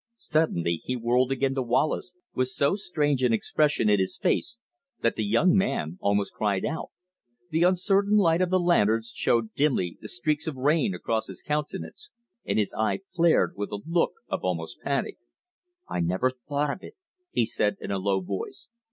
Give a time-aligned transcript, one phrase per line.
[0.15, 4.57] Suddenly he whirled again to Wallace with so strange an expression in his face
[5.03, 6.87] that the young man almost cried out.
[7.51, 12.09] The uncertain light of the lanterns showed dimly the streaks of rain across his countenance,
[12.43, 15.17] and, his eye flared with a look almost of panic.
[15.87, 16.95] "I never thought of it!"
[17.29, 18.69] he said in a low voice.